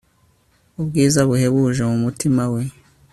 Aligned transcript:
Ubwiza 0.79 1.19
buhebuje 1.29 1.81
mu 1.89 1.97
mutima 2.05 2.43
we 2.53 2.61